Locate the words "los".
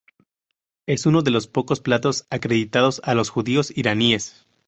1.29-1.45, 3.13-3.29